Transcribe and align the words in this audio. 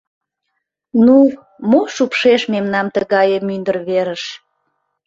Ну, 1.05 1.17
мо 1.69 1.81
шупшеш 1.95 2.41
мемнам 2.53 2.87
тыгае 2.95 3.37
мӱндыр 3.47 3.77
верыш? 3.87 4.23